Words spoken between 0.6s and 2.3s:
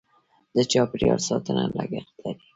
چاپیریال ساتنه لګښت